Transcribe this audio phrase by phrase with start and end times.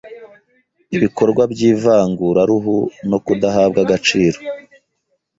[0.95, 2.75] Ibikorwa by’ivanguraruhu
[3.09, 4.37] no kudahabwa agaciro